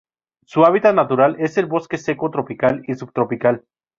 [0.47, 3.65] Su hábitat natural es el bosque seco tropical y subtropical.